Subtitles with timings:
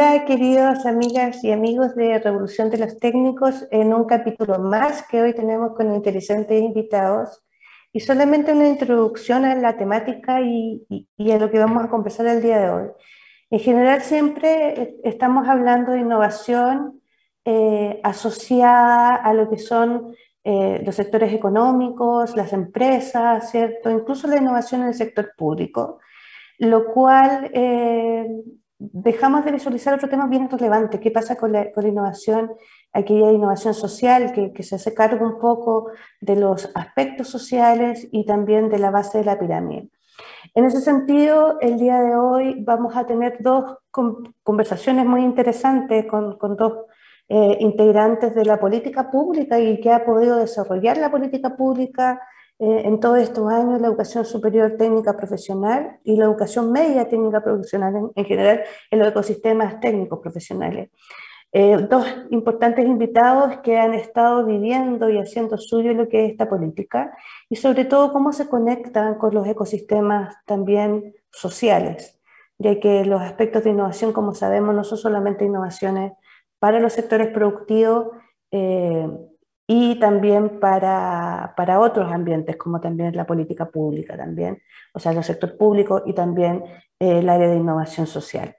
[0.00, 5.20] Hola queridos amigas y amigos de Revolución de los Técnicos en un capítulo más que
[5.20, 7.44] hoy tenemos con interesantes invitados
[7.92, 10.86] y solamente una introducción a la temática y,
[11.30, 12.88] a lo que vamos a conversar el día de hoy.
[13.50, 17.02] En general siempre estamos hablando de innovación
[17.44, 20.14] eh, asociada a lo que son
[20.44, 23.90] eh, los sectores económicos, las empresas, ¿cierto?
[23.90, 25.98] Incluso la innovación en el sector público,
[26.58, 28.26] lo cual eh,
[28.80, 32.50] dejamos de visualizar otro tema bien relevante, qué pasa con la, innovación,
[32.92, 38.70] aquella innovación social que, se hace cargo un poco de los aspectos sociales y también
[38.70, 39.90] de la base de la pirámide.
[40.54, 43.76] En ese sentido, el día de hoy vamos a tener dos
[44.42, 46.86] conversaciones muy interesantes con, dos
[47.28, 52.20] eh, integrantes de la política pública y que ha podido desarrollar la política pública
[52.60, 57.42] eh, en todos estos años la educación superior técnica profesional y la educación media técnica
[57.42, 60.90] profesional en, general en los ecosistemas técnicos profesionales.
[61.52, 66.50] Eh, dos importantes invitados que han estado viviendo y haciendo suyo lo que es esta
[66.50, 67.16] política
[67.48, 72.20] y sobre todo cómo se conectan con los ecosistemas también sociales,
[72.58, 76.12] ya que los aspectos de innovación, como sabemos, no son solamente innovaciones
[76.58, 78.08] para los sectores productivos,
[78.50, 79.08] eh,
[79.72, 84.60] y también para, para, otros ambientes, como también la política pública, también,
[84.92, 86.64] o sea, el sector público y también
[86.98, 88.56] eh, el área de innovación social.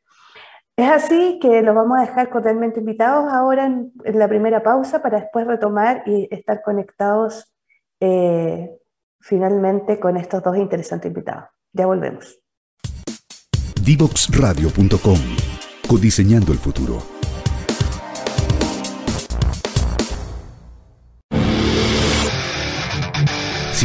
[0.78, 5.20] Es así que los vamos a dejar cordialmente invitados ahora en, la primera pausa para
[5.20, 7.54] después retomar y estar conectados
[8.00, 8.72] eh,
[9.20, 11.50] finalmente con estos dos interesantes invitados.
[11.74, 12.40] Ya volvemos.
[13.84, 15.20] Divoxradio.com
[15.90, 17.21] Codiseñando el futuro.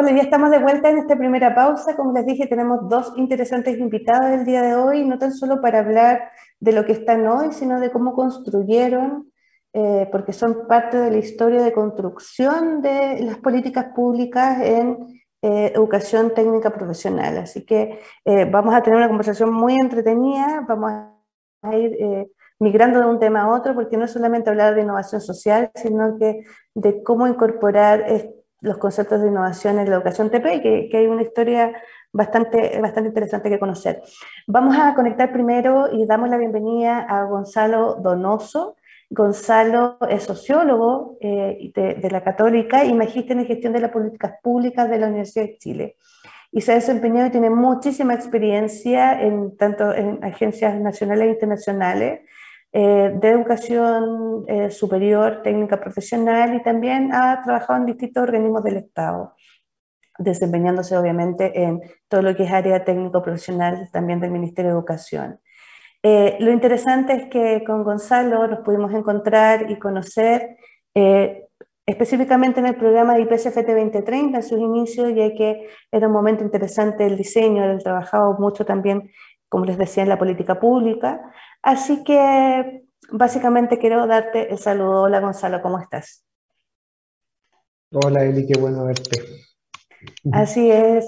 [0.00, 1.96] Hola, ya estamos de vuelta en esta primera pausa.
[1.96, 5.80] Como les dije, tenemos dos interesantes invitados el día de hoy, no tan solo para
[5.80, 9.32] hablar de lo que están hoy, sino de cómo construyeron,
[9.72, 15.72] eh, porque son parte de la historia de construcción de las políticas públicas en eh,
[15.74, 17.36] educación técnica profesional.
[17.38, 20.92] Así que eh, vamos a tener una conversación muy entretenida, vamos
[21.62, 25.20] a ir migrando de un tema a otro, porque no es solamente hablar de innovación
[25.20, 28.04] social, sino que de cómo incorporar
[28.60, 31.72] los conceptos de innovación en la educación TP, que, que hay una historia
[32.12, 34.02] bastante, bastante interesante que conocer.
[34.46, 38.76] Vamos a conectar primero y damos la bienvenida a Gonzalo Donoso.
[39.10, 44.88] Gonzalo es sociólogo eh, de, la Católica y magíster en gestión de las políticas públicas
[44.90, 45.96] de la Universidad de Chile.
[46.50, 52.20] Y se ha desempeñado y tiene muchísima experiencia en tanto en agencias nacionales e internacionales,
[52.70, 58.76] eh, de educación eh, superior, técnica profesional y también ha trabajado en distintos organismos del
[58.76, 59.34] Estado,
[60.18, 65.40] desempeñándose obviamente en todo lo que es área técnico profesional también del Ministerio de Educación.
[66.02, 70.56] Eh, lo interesante es que con Gonzalo nos pudimos encontrar y conocer
[71.88, 76.44] específicamente en el programa de IPCFT 2030 en sus inicios, ya que era un momento
[76.44, 79.10] interesante el diseño, el trabajado mucho también,
[79.48, 85.02] como les decía, en la política pública, Así que básicamente quiero darte el saludo.
[85.02, 86.24] Hola Gonzalo, ¿cómo estás?
[87.92, 89.47] Hola Eli, qué bueno verte.
[90.32, 91.04] Así es.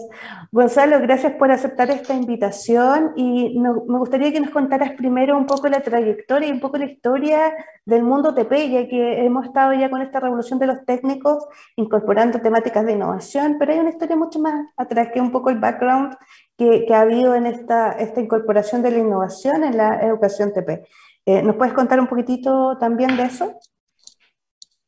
[0.51, 5.69] Gonzalo, gracias por aceptar esta invitación y me gustaría que nos contaras primero un poco
[5.69, 7.53] la trayectoria y un poco la historia
[7.85, 11.45] del mundo TP, ya que hemos estado ya con esta revolución de los técnicos
[11.77, 15.59] incorporando temáticas de innovación, pero hay una historia mucho más atrás que un poco el
[15.59, 16.17] background
[16.57, 20.85] que, ha habido en esta, esta incorporación de la innovación en la educación TP.
[21.27, 23.53] Eh, ¿Nos puedes contar un poquitito también de eso?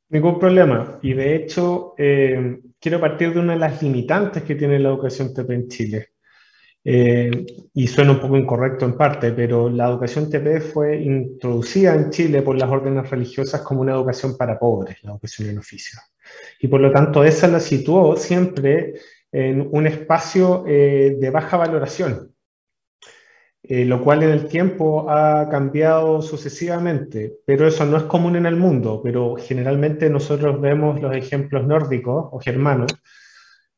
[0.09, 0.99] Ningún problema.
[1.03, 5.33] Y de hecho, eh, quiero partir de una de las limitantes que tiene la educación
[5.33, 6.09] TP en Chile.
[6.85, 12.11] Eh, y suena un poco incorrecto en parte, pero la educación TP fue introducida en
[12.11, 16.01] Chile por las órdenes religiosas como una educación para pobres, la educación en oficio.
[16.59, 18.95] Y por lo tanto, esa la situó siempre
[19.31, 22.32] en un espacio eh, de baja valoración,
[23.63, 28.47] eh, lo cual en el tiempo ha cambiado sucesivamente, pero eso no es común en
[28.47, 32.93] el mundo, pero generalmente nosotros vemos los ejemplos nórdicos o germanos,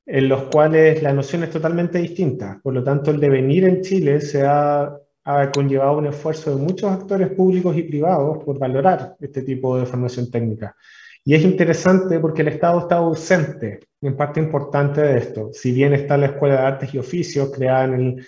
[0.06, 2.60] en los cuales la noción es totalmente distinta.
[2.62, 6.90] Por lo tanto, el devenir en Chile se ha ha conllevado un esfuerzo de muchos
[6.90, 10.76] actores públicos y privados por valorar este tipo de formación técnica.
[11.24, 15.50] Y es interesante porque el Estado está ausente en parte importante de esto.
[15.54, 18.22] Si bien está la Escuela de Artes y Oficios creada en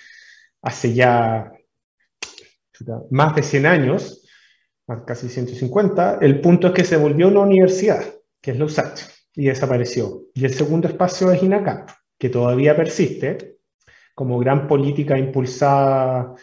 [0.67, 1.53] hace ya
[3.11, 4.23] más de 100 años,
[5.07, 8.03] casi 150, el punto es que se volvió una universidad,
[8.41, 9.03] que es la USACH,
[9.35, 10.23] y desapareció.
[10.35, 13.59] Y el segundo espacio es INACAP, que todavía persiste
[14.15, 16.35] como gran política impulsada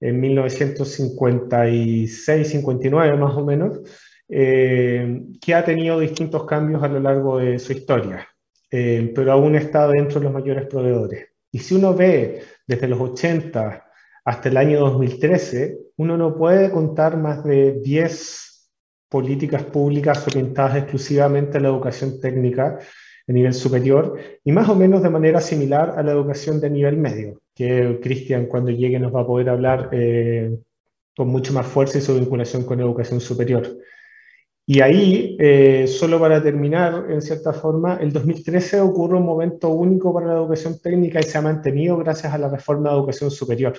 [0.00, 3.80] en 1956-59 más o menos,
[4.28, 8.28] eh, que ha tenido distintos cambios a lo largo de su historia,
[8.70, 11.28] eh, pero aún está dentro de los mayores proveedores.
[11.50, 13.84] Y si uno ve desde los 80
[14.24, 18.70] hasta el año 2013, uno no puede contar más de 10
[19.08, 22.78] políticas públicas orientadas exclusivamente a la educación técnica
[23.26, 26.96] de nivel superior y más o menos de manera similar a la educación de nivel
[26.96, 30.58] medio, que Cristian cuando llegue nos va a poder hablar eh,
[31.16, 33.78] con mucho más fuerza y su vinculación con educación superior.
[34.66, 40.12] Y ahí, eh, solo para terminar, en cierta forma, el 2013 ocurre un momento único
[40.14, 43.74] para la educación técnica y se ha mantenido gracias a la reforma de educación superior.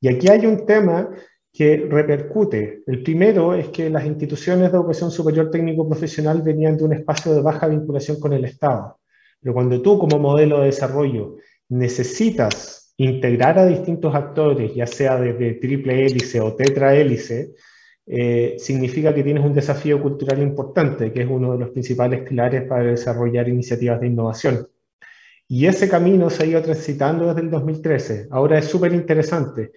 [0.00, 1.10] Y aquí hay un tema
[1.52, 2.82] que repercute.
[2.86, 7.32] El primero es que las instituciones de educación superior técnico profesional venían de un espacio
[7.32, 8.98] de baja vinculación con el Estado.
[9.40, 11.36] Pero cuando tú como modelo de desarrollo
[11.68, 17.54] necesitas integrar a distintos actores, ya sea desde triple hélice o tetra hélice,
[18.12, 22.64] eh, significa que tienes un desafío cultural importante, que es uno de los principales pilares
[22.64, 24.68] para desarrollar iniciativas de innovación.
[25.46, 28.28] Y ese camino se ha ido transitando desde el 2013.
[28.30, 29.72] Ahora es súper interesante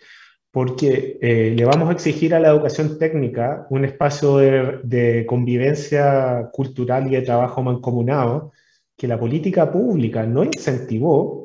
[0.52, 6.50] porque eh, le vamos a exigir a la educación técnica un espacio de, de, convivencia
[6.54, 8.52] cultural y de trabajo mancomunado
[8.96, 11.43] que la política pública no incentivó.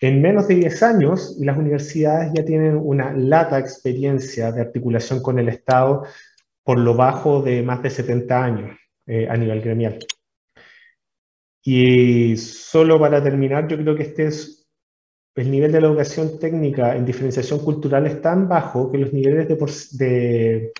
[0.00, 5.38] En menos de 10 años, las universidades ya tienen una lata experiencia de articulación con
[5.38, 6.04] el Estado
[6.64, 9.98] por lo bajo de más de 70 años eh, a nivel gremial.
[11.62, 14.60] Y solo para terminar, yo creo que este es
[15.34, 19.48] el nivel de la educación técnica en diferenciación cultural es tan bajo que los niveles
[19.98, 20.72] de,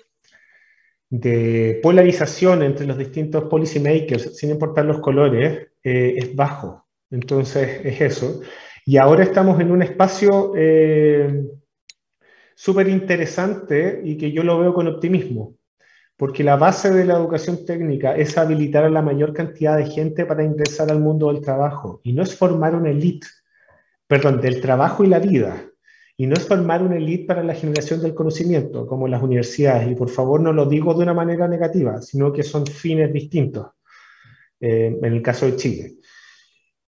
[1.81, 6.85] polarización entre los distintos policymakers, sin importar los colores, eh, es bajo.
[7.09, 8.41] Entonces, es eso.
[8.91, 11.45] Y ahora estamos en un espacio eh,
[12.53, 15.55] súper interesante y que yo lo veo con optimismo
[16.17, 20.25] porque la base de la educación técnica es habilitar a la mayor cantidad de gente
[20.25, 22.01] para ingresar al mundo del trabajo.
[22.03, 23.27] Y no es formar una élite,
[24.07, 25.65] perdón, del trabajo y la vida,
[26.17, 29.95] y no es formar una élite para la generación del conocimiento, como las universidades, y
[29.95, 33.67] por favor no lo digo de una manera negativa, sino que son fines distintos,
[34.59, 35.93] eh, en el caso de Chile.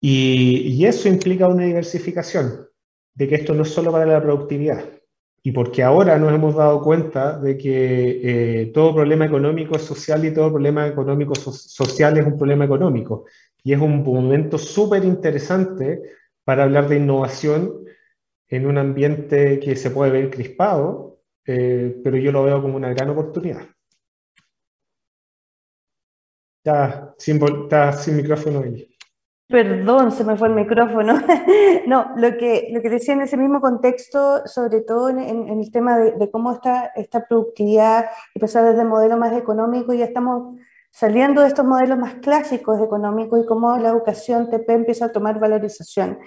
[0.01, 2.67] Y, eso implica una diversificación,
[3.13, 4.85] de que esto no es solo para la productividad,
[5.43, 10.23] y porque ahora nos hemos dado cuenta de que eh, todo problema económico es social
[10.25, 13.25] y todo problema económico social es un problema económico.
[13.63, 16.01] Y es un momento súper interesante
[16.43, 17.85] para hablar de innovación
[18.49, 22.93] en un ambiente que se puede ver crispado, eh, pero yo lo veo como una
[22.93, 23.67] gran oportunidad.
[27.17, 28.88] Sin, está sin micrófono ahí.
[29.49, 31.15] Perdón, se me fue el micrófono.
[31.87, 35.97] no, lo que, lo que decía en ese mismo contexto, sobre todo en, el tema
[35.97, 40.59] de, cómo está esta productividad, empezar desde el modelo más económico, ya estamos
[40.91, 45.39] saliendo de estos modelos más clásicos económicos y cómo la educación TP empieza a tomar
[45.39, 46.19] valorización.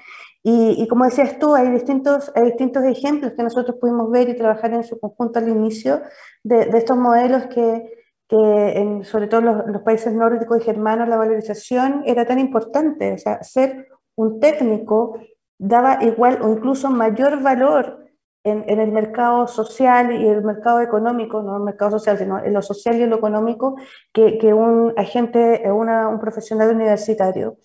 [0.42, 4.74] Y, como decías tú, hay distintos, hay distintos ejemplos que nosotros pudimos ver y trabajar
[4.74, 6.02] en su conjunto al inicio
[6.42, 8.01] de, de estos modelos que
[8.32, 13.12] que en, sobre todo los, los, países nórdicos y germanos la valorización era tan importante,
[13.12, 15.20] o sea, ser un técnico
[15.58, 18.06] daba igual o incluso mayor valor
[18.42, 22.54] en, en, el mercado social y el mercado económico, no el mercado social, sino en
[22.54, 23.76] lo social y en lo económico,
[24.14, 27.58] que, que un agente, una, un profesional universitario.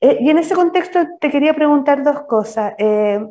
[0.00, 2.74] Eh, y en ese contexto te quería preguntar dos cosas.
[2.78, 3.24] Eh,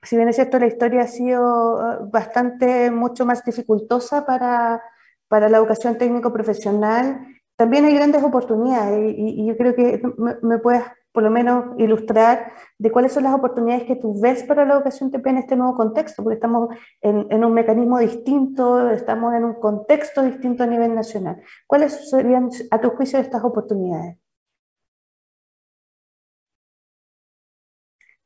[0.00, 4.80] si bien es cierto, la historia ha sido eh, bastante, mucho más dificultosa para,
[5.28, 10.00] para la educación técnico profesional, también hay grandes oportunidades y, yo creo que
[10.42, 14.64] me, puedes por lo menos ilustrar de cuáles son las oportunidades que tú ves para
[14.64, 16.68] la educación TP en este nuevo contexto, porque estamos
[17.00, 21.42] en, en, un mecanismo distinto, estamos en un contexto distinto a nivel nacional.
[21.66, 24.18] ¿Cuáles serían, a tu juicio, estas oportunidades?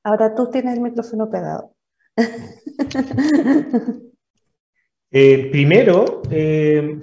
[0.05, 1.75] Ahora tú tienes el micrófono pegado.
[5.15, 6.99] Eh, primero, eh,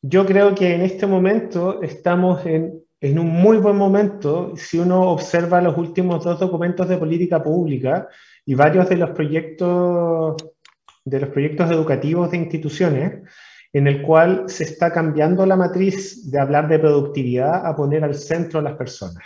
[0.00, 5.10] yo creo que en este momento estamos en, en, un muy buen momento si uno
[5.10, 8.06] observa los últimos dos documentos de política pública
[8.46, 10.36] y varios de los proyectos
[11.04, 13.28] de los proyectos educativos de instituciones
[13.72, 18.14] en el cual se está cambiando la matriz de hablar de productividad a poner al
[18.14, 19.24] centro a las personas.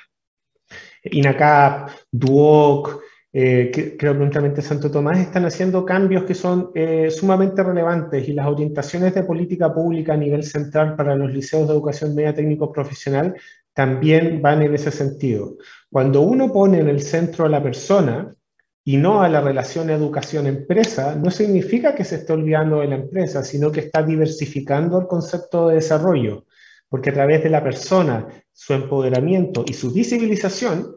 [1.02, 3.00] INACAP, DUOC,
[3.38, 8.32] eh, creo que prontamente Santo Tomás, están haciendo cambios que son eh, sumamente relevantes y
[8.32, 12.72] las orientaciones de política pública a nivel central para los liceos de educación media técnico
[12.72, 13.34] profesional
[13.74, 15.58] también van en ese sentido.
[15.90, 18.34] Cuando uno pone en el centro a la persona
[18.82, 23.44] y no a la relación educación-empresa, no significa que se esté olvidando de la empresa,
[23.44, 26.46] sino que está diversificando el concepto de desarrollo,
[26.88, 30.96] porque a través de la persona, su empoderamiento y su visibilización,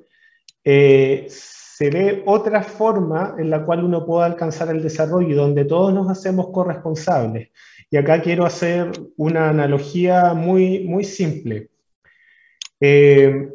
[0.63, 1.27] eh,
[1.79, 5.93] se ve otra forma en la cual uno puede alcanzar el desarrollo y donde todos
[5.93, 7.51] nos hacemos corresponsables.
[7.89, 11.69] Y acá quiero hacer una analogía muy, muy simple.
[12.81, 13.47] Eh,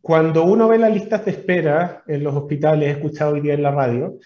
[0.00, 3.62] cuando uno ve las listas de espera en los hospitales, he escuchado hoy día en
[3.62, 4.18] la radio,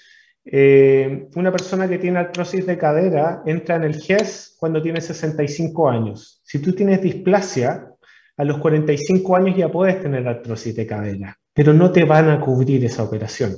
[0.46, 5.90] eh, una persona que tiene artrosis de cadera entra en el GES cuando tiene 65
[5.90, 6.40] años.
[6.44, 7.92] Si tú tienes displasia,
[8.38, 12.40] a los 45 años ya puedes tener artrosis de cadera pero no te van a
[12.40, 13.56] cubrir esa operación,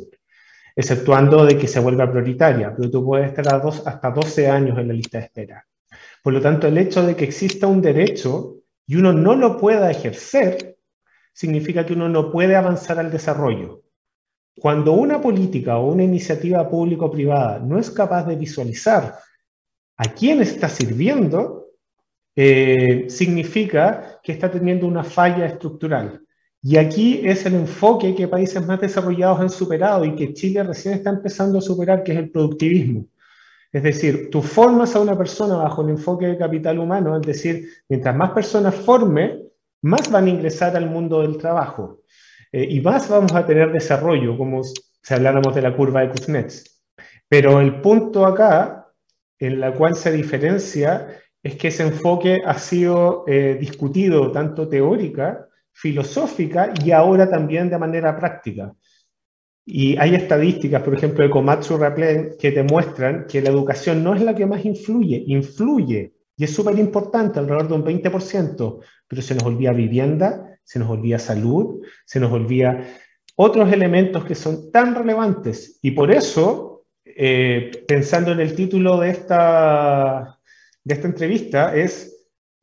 [0.75, 4.95] exceptuando de que se vuelva prioritaria, pero tú puedes estar hasta 12 años en la
[4.95, 5.67] lista de espera.
[6.23, 9.91] Por lo tanto, el hecho de que exista un derecho y uno no lo pueda
[9.91, 10.77] ejercer,
[11.33, 13.83] significa que uno no puede avanzar al desarrollo.
[14.57, 19.19] Cuando una política o una iniciativa público-privada no es capaz de visualizar
[19.97, 21.67] a quién está sirviendo,
[22.37, 26.24] eh, significa que está teniendo una falla estructural.
[26.67, 30.95] Y aquí es el enfoque que países más desarrollados han superado y que Chile recién
[30.95, 33.07] está empezando a superar, que es el productivismo.
[33.71, 37.69] Es decir, tú formas a una persona bajo el enfoque de capital humano, es decir,
[37.87, 39.43] mientras más personas forme,
[39.83, 42.01] más van a ingresar al mundo del trabajo
[42.51, 46.83] eh, y más vamos a tener desarrollo, como si habláramos de la curva de Kuznets.
[47.29, 48.91] Pero el punto acá,
[49.39, 51.09] en la cual se diferencia,
[51.43, 57.79] es que ese enfoque ha sido eh, discutido tanto teórica filosófica y ahora también de
[57.79, 58.75] manera práctica.
[59.67, 64.23] Y hay estadísticas, por ejemplo, de Komatsu Raplen, que demuestran que la educación no es
[64.23, 69.35] la que más influye, influye, y es súper importante, alrededor de un 20%, pero se
[69.35, 72.85] nos olvida vivienda, se nos olvida salud, se nos olvida
[73.37, 75.79] otros elementos que son tan relevantes.
[75.83, 80.39] Y por eso, eh, pensando en el título de esta,
[80.83, 82.14] de esta entrevista, es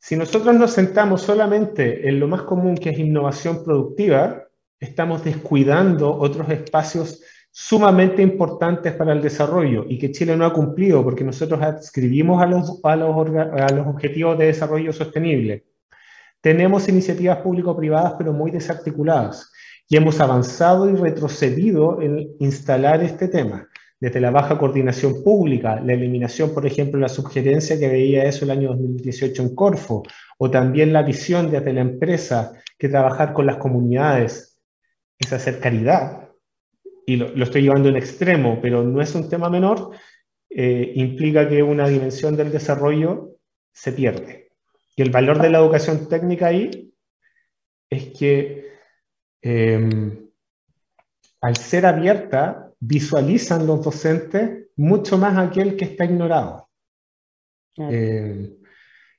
[0.03, 4.48] si nosotros nos sentamos solamente en lo más común que es innovación productiva,
[4.79, 11.03] estamos descuidando otros espacios sumamente importantes para el desarrollo y que Chile no ha cumplido
[11.03, 15.65] porque nosotros adscribimos a los, a los, a los objetivos de desarrollo sostenible.
[16.41, 19.51] Tenemos iniciativas público-privadas pero muy desarticuladas
[19.88, 23.70] y hemos avanzado y retrocedido en instalar este tema
[24.01, 28.51] desde la baja coordinación pública, la eliminación, por ejemplo, la sugerencia que veía eso el
[28.51, 30.01] año 2018 en Corfo,
[30.39, 34.60] o también la visión desde la empresa que trabajar con las comunidades
[35.20, 36.29] es hacer caridad,
[37.05, 39.91] y lo, estoy llevando en extremo, pero no es un tema menor,
[40.50, 43.36] eh, implica que una dimensión del desarrollo
[43.72, 44.50] se pierde.
[44.96, 46.91] Y el valor de la educación técnica ahí
[47.88, 48.72] es que
[49.43, 50.20] eh,
[51.41, 56.67] al ser abierta, visualizan los docentes mucho más aquel que está ignorado.
[57.77, 58.57] Eh,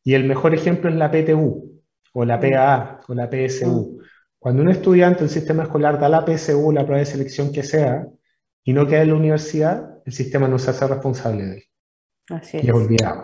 [0.04, 1.80] y el mejor ejemplo es la PTU,
[2.12, 4.02] o la PAA, o la PSU.
[4.38, 8.06] Cuando un estudiante del sistema escolar da la PSU, la prueba de selección que sea,
[8.64, 11.64] y no queda en la universidad, el sistema no se hace responsable de él.
[12.30, 12.64] Así es.
[12.64, 13.22] Y es olvidado.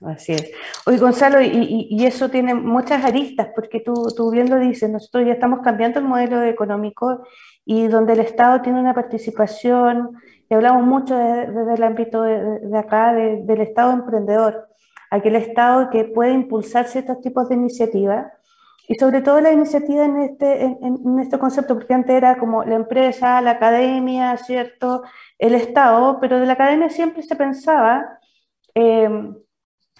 [0.00, 0.50] Así es.
[0.84, 5.32] Oye, Gonzalo, y, eso tiene muchas aristas, porque tú, tú bien lo dices, nosotros ya
[5.32, 7.24] estamos cambiando el modelo económico
[7.68, 10.16] y donde el Estado tiene una participación,
[10.48, 14.68] y hablamos mucho desde el ámbito de, acá, del Estado emprendedor,
[15.10, 18.32] aquel Estado que puede impulsar ciertos tipos de iniciativas,
[18.88, 22.76] y sobre todo la iniciativa en este, en, este concepto, porque antes era como la
[22.76, 25.02] empresa, la academia, ¿cierto?
[25.36, 28.20] El Estado, pero de la academia siempre se pensaba,
[28.76, 29.10] eh,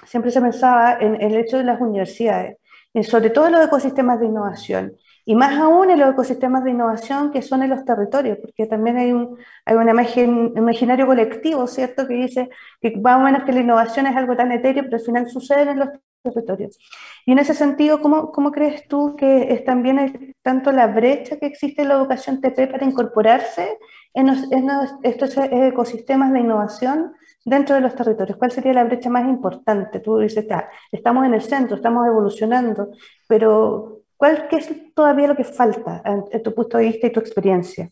[0.04, 2.58] siempre se pensaba en, el hecho de las universidades,
[3.02, 4.96] sobre todo en los ecosistemas de innovación.
[5.28, 8.97] Y más aún en los ecosistemas de innovación que son en los territorios, porque también
[8.97, 12.49] hay un, hay un imaginario colectivo, ¿cierto?, que dice
[12.80, 15.71] que más o menos que la innovación es algo tan etéreo, pero al final sucede
[15.73, 15.88] en los
[16.23, 16.78] territorios.
[17.25, 21.47] Y en ese sentido, ¿cómo, cómo crees tú que es también tanto la brecha que
[21.47, 23.78] existe en la educación TP para incorporarse
[24.14, 24.71] en, en
[25.02, 27.14] estos ecosistemas de innovación
[27.45, 28.38] dentro de los territorios?
[28.38, 29.99] ¿Cuál sería la brecha más importante?
[29.99, 30.47] Tú dices,
[30.92, 32.90] estamos en el centro, estamos evolucionando,
[33.26, 37.20] pero ¿Cuál qué es todavía lo que falta en, tu punto de vista y tu
[37.20, 37.90] experiencia?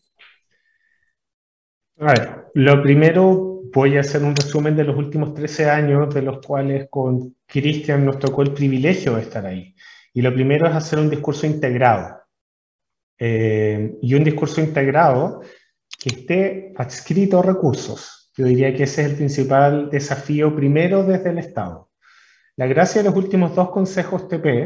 [1.99, 6.21] A ver, lo primero, voy a hacer un resumen de los últimos 13 años, de
[6.23, 9.75] los cuales con Cristian nos tocó el privilegio de estar ahí.
[10.13, 12.21] Y lo primero es hacer un discurso integrado.
[13.17, 15.41] Eh, y un discurso integrado
[15.97, 18.31] que esté adscrito a recursos.
[18.35, 21.89] Yo diría que ese es el principal desafío primero desde el Estado.
[22.57, 24.65] La gracia de los últimos dos consejos TP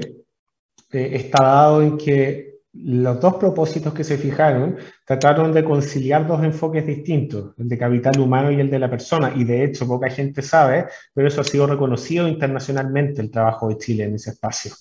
[0.92, 6.44] eh, está dado en que los dos propósitos que se fijaron trataron de conciliar dos
[6.44, 10.10] enfoques distintos, el de capital humano y el de la persona, y de hecho poca
[10.10, 14.72] gente sabe, pero eso ha sido reconocido internacionalmente el trabajo de Chile en ese espacio.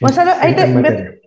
[0.00, 1.20] Gonzalo, ahí me,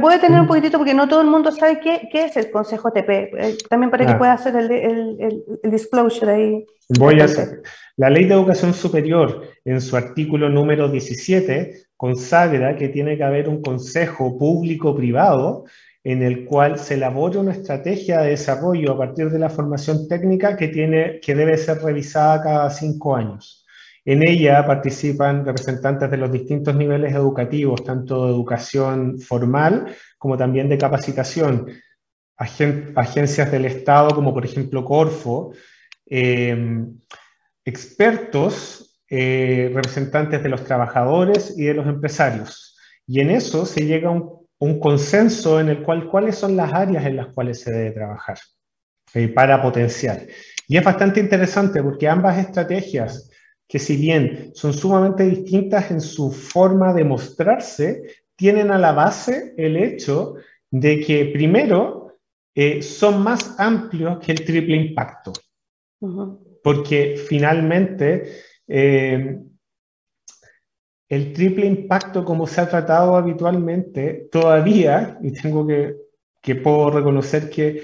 [0.00, 2.90] puede tener un poquitito porque no todo el mundo sabe qué, qué es el Consejo
[2.90, 6.66] TP, eh, también para que pueda hacer el, el, el, disclosure ahí.
[6.98, 7.62] Voy a hacer.
[7.96, 13.48] La Ley de Educación Superior, en su artículo número 17, consagra que tiene que haber
[13.48, 15.66] un consejo público-privado
[16.02, 20.56] en el cual se elabore una estrategia de desarrollo a partir de la formación técnica
[20.56, 23.63] que, tiene, que debe ser revisada cada cinco años.
[24.04, 30.68] En ella participan representantes de los distintos niveles educativos, tanto de educación formal como también
[30.68, 31.70] de capacitación,
[32.36, 35.52] agencias del Estado como por ejemplo Corfo,
[36.06, 36.84] eh,
[37.64, 42.76] expertos eh, representantes de los trabajadores y de los empresarios.
[43.06, 47.04] Y en eso se llega a un, consenso en el cual cuáles son las áreas
[47.04, 48.38] en las cuales se debe trabajar
[49.12, 50.26] eh, para potenciar.
[50.66, 53.30] Y es bastante interesante porque ambas estrategias,
[53.74, 58.04] que si bien son sumamente distintas en su forma de mostrarse,
[58.36, 60.36] tienen a la base el hecho
[60.70, 62.20] de que primero
[62.54, 65.32] eh, son más amplios que el triple impacto.
[66.62, 69.40] Porque finalmente eh,
[71.08, 75.96] el triple impacto como se ha tratado habitualmente, todavía, y tengo que,
[76.40, 77.82] que puedo reconocer que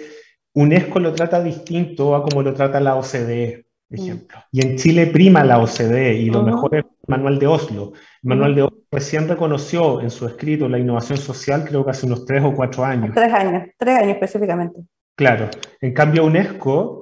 [0.55, 3.70] UNESCO lo trata distinto a como lo trata la OCDE.
[3.91, 4.39] Ejemplo.
[4.53, 7.93] Y en Chile prima la OCDE y lo mejor es el manual de Oslo.
[8.23, 12.07] El manual de Oslo recién reconoció en su escrito la innovación social, creo que hace
[12.07, 13.13] unos tres o cuatro años.
[13.15, 14.81] Tres años, tres años específicamente.
[15.17, 15.49] Claro.
[15.81, 17.01] En cambio, UNESCO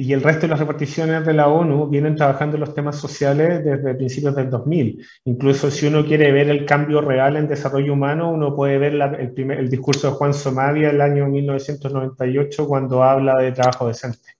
[0.00, 3.96] y el resto de las reparticiones de la ONU vienen trabajando los temas sociales desde
[3.96, 5.04] principios del 2000.
[5.24, 9.32] Incluso si uno quiere ver el cambio real en desarrollo humano, uno puede ver el,
[9.32, 14.37] primer, el, discurso de Juan Somavia el año 1998 cuando habla de trabajo decente.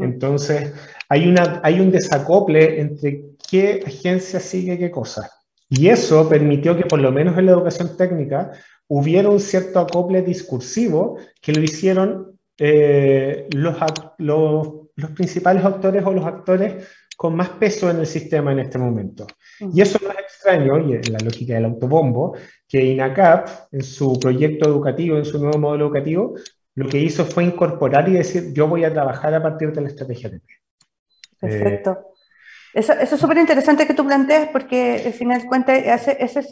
[0.00, 0.72] Entonces,
[1.08, 5.30] hay, una, hay un desacople entre qué agencia sigue qué cosa.
[5.68, 8.52] Y eso permitió que por lo menos en la educación técnica
[8.88, 13.76] hubiera un cierto acople discursivo que lo hicieron eh, los,
[14.18, 18.78] los, los, principales actores o los actores con más peso en el sistema en este
[18.78, 19.26] momento.
[19.72, 22.36] Y eso no es extraño, y en la lógica del autobombo,
[22.68, 26.34] que INACAP, en su proyecto educativo, en su nuevo modelo educativo,
[26.74, 29.88] lo que hizo fue incorporar y decir, yo voy a trabajar a partir de la
[29.88, 30.42] estrategia TP.
[31.40, 32.12] Perfecto.
[32.72, 36.50] eso, eso, es súper interesante que tú plantees porque al final de cuentas esa es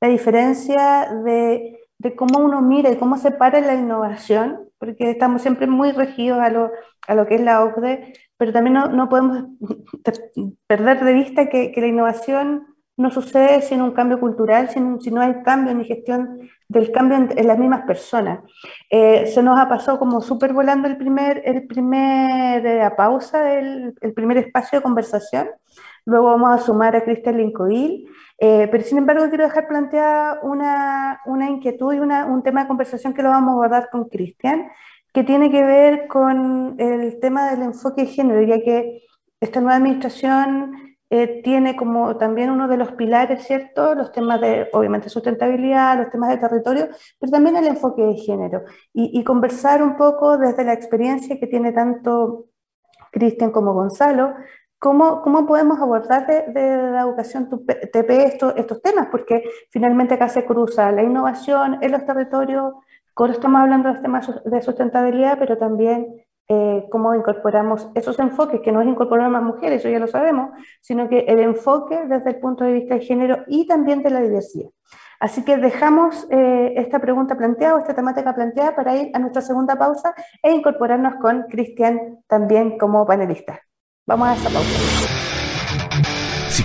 [0.00, 5.42] la diferencia de, de, cómo uno mira y cómo se para la innovación porque estamos
[5.42, 6.72] siempre muy regidos a lo,
[7.06, 9.44] a lo que es la OCDE, pero también no, no podemos
[10.66, 12.69] perder de vista que, que, la innovación
[13.00, 17.16] no sucede sin un cambio cultural, sin, si no hay cambio en gestión del cambio
[17.16, 18.40] en, las mismas personas.
[18.90, 23.94] Eh, se nos ha pasado como súper volando el primer, el primer eh, pausa, el,
[24.02, 25.48] el primer espacio de conversación.
[26.04, 28.06] Luego vamos a sumar a Cristian Lincoil,
[28.38, 32.68] eh, pero sin embargo quiero dejar planteada una, una inquietud y una, un tema de
[32.68, 34.68] conversación que lo vamos a abordar con Cristian,
[35.14, 39.02] que tiene que ver con el tema del enfoque de género, ya que
[39.40, 43.94] esta nueva administración eh, tiene como también uno de los pilares, ¿cierto?
[43.94, 48.62] Los temas de, obviamente, sustentabilidad, los temas de territorio, pero también el enfoque de género.
[48.92, 52.46] Y, y conversar un poco desde la experiencia que tiene tanto
[53.12, 54.34] Cristian como Gonzalo,
[54.78, 57.50] ¿Cómo, ¿Cómo, podemos abordar de, la educación
[57.92, 59.08] TP estos, estos temas?
[59.10, 62.72] Porque finalmente acá se cruza la innovación en los territorios,
[63.20, 68.72] ahora estamos hablando de temas de sustentabilidad, pero también eh, cómo incorporamos esos enfoques, que
[68.72, 72.40] no es incorporar más mujeres, eso ya lo sabemos, sino que el enfoque desde el
[72.40, 74.68] punto de vista de género y también de la diversidad.
[75.20, 79.76] Así que dejamos eh, esta pregunta planteada, esta temática planteada para ir a nuestra segunda
[79.76, 83.60] pausa e incorporarnos con Cristian también como panelista.
[84.06, 85.09] Vamos a esa pausa.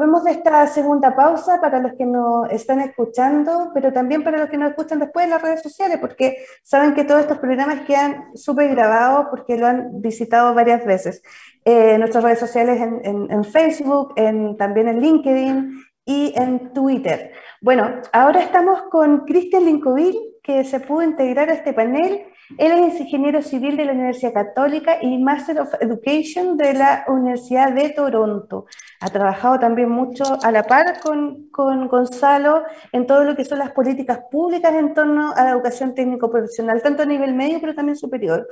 [0.00, 4.48] Volvemos de esta segunda pausa para los que nos están escuchando, pero también para los
[4.48, 8.34] que nos escuchan después en las redes sociales, porque saben que todos estos programas quedan
[8.34, 11.22] súper grabados porque lo han visitado varias veces.
[11.66, 17.32] Eh, nuestras redes sociales en, Facebook, en, también en LinkedIn y en Twitter.
[17.60, 22.22] Bueno, ahora estamos con Cristian Lincovil, que se pudo integrar a este panel
[22.58, 27.72] él es ingeniero civil de la Universidad Católica y Master of Education de la Universidad
[27.72, 28.66] de Toronto.
[29.00, 33.58] Ha trabajado también mucho a la par con, con Gonzalo en todo lo que son
[33.58, 37.96] las políticas públicas en torno a la educación técnico-profesional, tanto a nivel medio pero también
[37.96, 38.46] superior.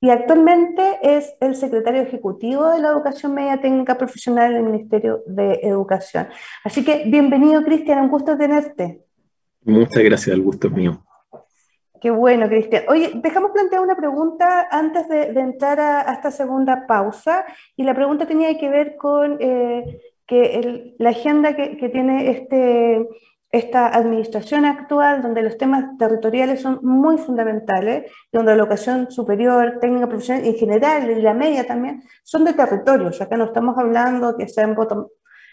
[0.00, 5.60] Y actualmente es el secretario ejecutivo de la educación media técnica profesional del Ministerio de
[5.62, 6.28] Educación.
[6.64, 9.00] Así que bienvenido, Cristian, un gusto tenerte.
[9.62, 11.04] Muchas gracias, el gusto es mío.
[12.04, 12.84] Qué bueno, Cristian.
[12.88, 17.46] Oye, dejamos plantear una pregunta antes de, entrar a, esta segunda pausa.
[17.78, 23.08] Y la pregunta tenía que ver con eh, que la agenda que, tiene este,
[23.50, 30.06] esta administración actual, donde los temas territoriales son muy fundamentales, donde la educación superior, técnica
[30.06, 33.18] profesional en general y la media también, son de territorios.
[33.22, 35.06] Acá no estamos hablando que sean bottom,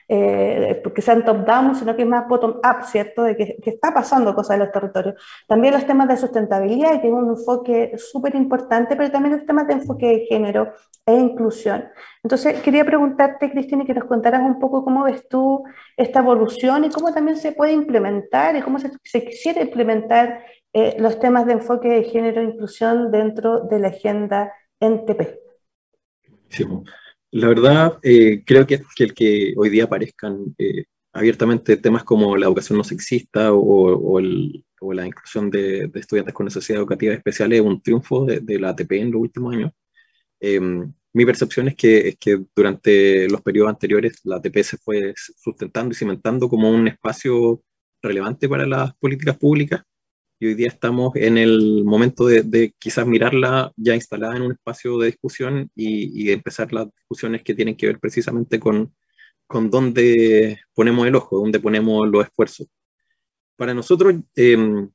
[0.08, 3.24] eh, que sean top-down, sino que es más bottom-up, ¿cierto?
[3.24, 5.16] De que, está pasando cosas en los territorios.
[5.48, 9.68] También los temas de sustentabilidad, que tienen un enfoque súper importante, pero también los temas
[9.68, 10.74] de enfoque de género
[11.06, 11.86] e inclusión.
[12.24, 15.64] Entonces, quería preguntarte, Cristina, que nos contaras un poco cómo ves tú
[15.98, 18.92] esta evolución y cómo también se puede implementar y cómo se,
[19.24, 24.54] quisiera implementar eh, los temas de enfoque de género e inclusión dentro de la agenda
[24.80, 25.22] NTP.
[26.50, 26.66] Sí,
[27.32, 32.46] la verdad, eh, creo que, el que hoy día aparezcan eh, abiertamente temas como la
[32.46, 34.20] educación no sexista o,
[34.94, 39.12] la inclusión de, estudiantes con necesidades educativas especiales es un triunfo de, la ATP en
[39.12, 39.72] los últimos años.
[40.40, 45.14] Em, mi percepción es que, es que durante los periodos anteriores la ATP se fue
[45.16, 47.64] sustentando y cimentando como un espacio
[48.02, 49.84] relevante para las políticas públicas
[50.42, 54.98] y hoy día estamos en el momento de, quizás mirarla ya instalada en un espacio
[54.98, 58.92] de discusión y, empezar las discusiones que tienen que ver precisamente con,
[59.46, 62.68] con dónde ponemos el ojo, dónde ponemos los esfuerzos.
[63.56, 64.90] Para nosotros, em,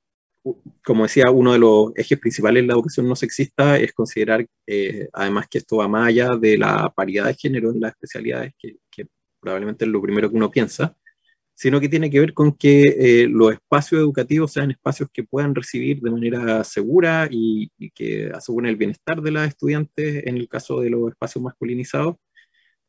[0.85, 5.09] como decía, uno de los ejes principales de la educación no sexista es considerar, eh,
[5.13, 8.79] además, que esto va más allá de la paridad de género en las especialidades, que,
[8.91, 9.07] que
[9.41, 10.97] probablemente es lo primero que uno piensa,
[11.57, 15.55] sino que tiene que ver con que eh, los espacios educativos sean espacios que puedan
[15.55, 20.81] recibir de manera segura y, que aseguren el bienestar de las estudiantes en el caso
[20.81, 22.16] de los espacios masculinizados.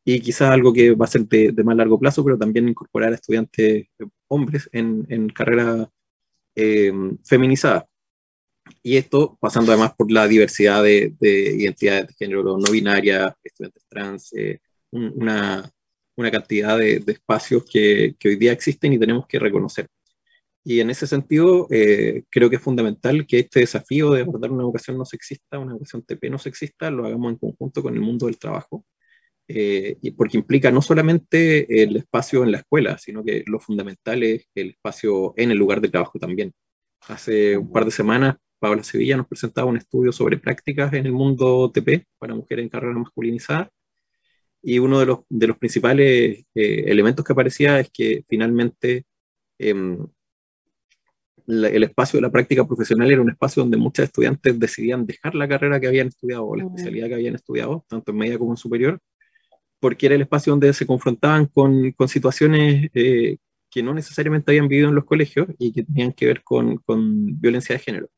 [0.04, 3.16] Y quizás algo que va a ser de, más largo plazo, pero también incorporar a
[3.16, 3.86] estudiantes
[4.28, 5.88] hombres en, en carreras
[6.54, 6.92] eh.
[8.82, 14.32] Y esto pasando además por la diversidad de, identidades de género no binaria, estudiantes trans,
[14.34, 15.70] eh, una,
[16.18, 19.86] una cantidad de, espacios que, hoy día existen y tenemos que reconocer.
[20.64, 24.64] Y en ese sentido, eh, creo que es fundamental que este desafío de abordar una
[24.64, 28.26] educación no sexista, una educación TP no sexista, lo hagamos en conjunto con el mundo
[28.26, 28.84] del trabajo,
[29.48, 34.22] eh, y porque implica no solamente el espacio en la escuela, sino que lo fundamental
[34.22, 36.52] es el espacio en el lugar de trabajo también.
[37.08, 41.12] Hace un par de semanas, Paola Sevilla nos presentaba un estudio sobre prácticas en el
[41.12, 43.70] mundo TP para mujeres en carrera masculinizada,
[44.62, 49.04] y uno de los, de los principales eh, elementos que aparecía es que finalmente
[49.58, 49.98] em,
[51.48, 55.48] el espacio de la práctica profesional era un espacio donde muchos estudiantes decidían dejar la
[55.48, 58.58] carrera que habían estudiado o la especialidad que habían estudiado, tanto en media como en
[58.58, 59.00] superior,
[59.80, 63.38] porque era el espacio donde se confrontaban con, con situaciones eh,
[63.70, 67.40] que no necesariamente habían vivido en los colegios y que tenían que ver con, con
[67.40, 68.10] violencia de género,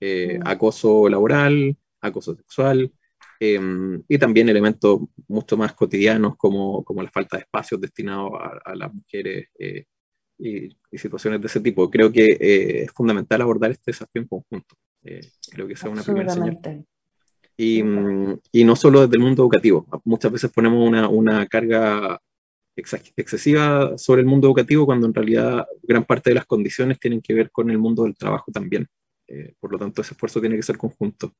[0.00, 2.92] eh, acoso laboral, acoso sexual,
[3.40, 8.32] Em, y también elementos mucho más cotidianos como, como la falta de espacios destinados
[8.64, 9.84] a, las mujeres eh,
[10.38, 11.88] y, situaciones de ese tipo.
[11.88, 14.74] Creo que eh, es fundamental abordar este desafío en conjunto.
[15.04, 15.20] Eh,
[15.52, 16.84] creo que esa es una primera señal.
[17.56, 17.82] Y,
[18.52, 19.86] y, no solo desde el mundo educativo.
[20.04, 22.20] Muchas veces ponemos una, una carga
[22.74, 27.34] excesiva sobre el mundo educativo cuando en realidad gran parte de las condiciones tienen que
[27.34, 28.86] ver con el mundo del trabajo también.
[29.60, 31.32] por lo tanto, ese esfuerzo tiene que ser conjunto.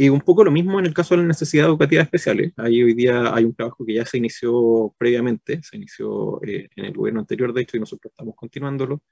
[0.00, 2.54] Y un poco lo mismo en el caso de las necesidades educativas especiales.
[2.56, 6.86] Ahí hoy día hay un trabajo que ya se inició previamente, se inició eh, en
[6.86, 9.02] el gobierno anterior, de hecho, y nosotros estamos continuándolo,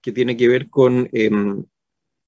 [0.00, 1.64] que tiene que ver con, em,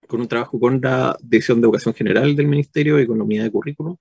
[0.08, 3.44] con un trabajo con la Dirección de Educación General del Ministerio y con la Unidad
[3.44, 3.96] de Currículum,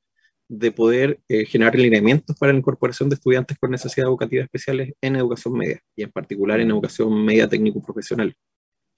[0.47, 5.15] de poder eh, generar lineamientos para la incorporación de estudiantes con necesidades educativas especiales en
[5.15, 8.35] educación media, y en particular en educación media técnico-profesional.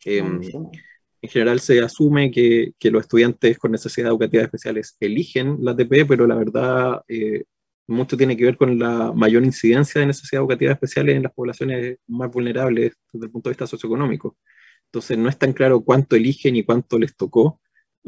[0.06, 0.24] Eh,
[1.22, 6.06] en general se asume que, que, los estudiantes con necesidades educativas especiales eligen la TP,
[6.06, 7.44] pero la verdad, eh,
[7.88, 11.98] mucho tiene que ver con la mayor incidencia de necesidades educativas especiales en las poblaciones
[12.08, 14.38] más vulnerables desde el punto de vista socioeconómico.
[14.86, 17.62] Entonces no es tan claro cuánto eligen y cuánto les tocó,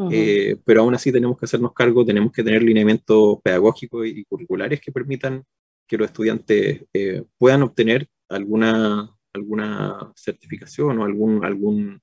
[0.09, 4.79] eh, pero aún así tenemos que hacernos cargo, tenemos que tener lineamientos pedagógicos y curriculares
[4.79, 5.43] que permitan
[5.85, 12.01] que los estudiantes eh, puedan obtener alguna, alguna certificación o algún, algún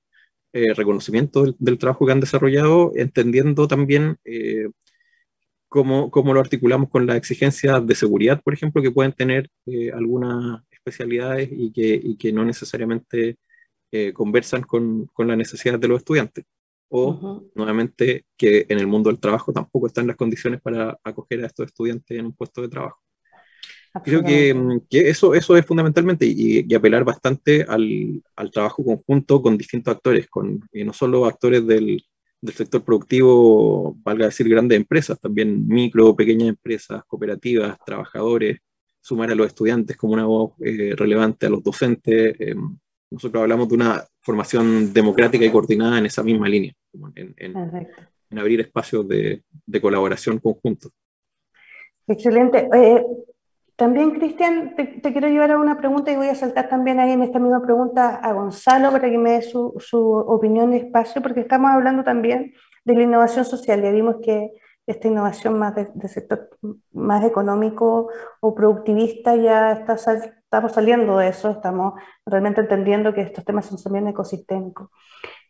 [0.53, 4.17] eh, reconocimiento del, trabajo que han desarrollado, entendiendo también
[5.67, 9.49] cómo, cómo, lo articulamos con las exigencias de seguridad, por ejemplo, que pueden tener
[9.93, 13.37] algunas especialidades y que, y que no necesariamente
[14.13, 16.45] conversan con, con las necesidades de los estudiantes
[16.89, 21.47] o nuevamente que en el mundo del trabajo tampoco están las condiciones para acoger a
[21.47, 22.99] estos estudiantes en un puesto de trabajo.
[24.03, 29.41] Creo que, mm, que, eso, eso es fundamentalmente y, apelar bastante al, al, trabajo conjunto
[29.41, 32.03] con distintos actores, con y no solo actores del,
[32.39, 38.59] del, sector productivo, valga decir grandes empresas, también micro, pequeñas empresas, cooperativas, trabajadores,
[39.01, 42.35] sumar a los estudiantes como una voz eh, relevante, a los docentes.
[42.39, 42.55] Eh,
[43.09, 46.73] nosotros hablamos de una formación democrática y coordinada en esa misma línea,
[47.15, 50.91] en, en, abrir espacios de, de, colaboración conjunto.
[52.07, 52.69] Excelente.
[52.71, 53.03] Eh,
[53.79, 57.23] también, Cristian, te, quiero llevar a una pregunta y voy a saltar también ahí en
[57.23, 61.39] esta misma pregunta a Gonzalo para que me dé su, su opinión y espacio, porque
[61.39, 63.81] estamos hablando también de la innovación social.
[63.81, 64.51] Ya vimos que
[64.85, 66.49] esta innovación más de, sector
[66.91, 68.09] más económico
[68.41, 71.93] o productivista ya está estamos saliendo de eso, estamos
[72.25, 74.89] realmente entendiendo que estos temas son también ecosistémicos.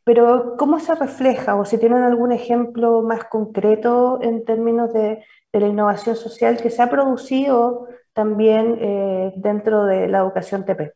[0.03, 5.59] Pero, ¿cómo se refleja o si tienen algún ejemplo más concreto en términos de, de
[5.59, 10.93] la innovación social que se ha producido también eh, dentro de la educación TP?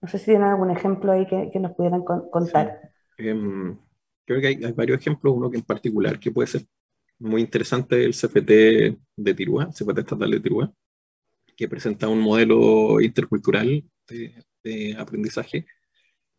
[0.00, 2.92] No sé si tienen algún ejemplo ahí que, que nos pudieran contar.
[3.18, 3.76] Em,
[4.24, 6.66] creo que hay, hay, varios ejemplos, uno que en particular que puede ser
[7.18, 10.72] muy interesante el CFT de Tirúa, CFT estatal de Tirúa,
[11.56, 15.66] que presenta un modelo intercultural de, aprendizaje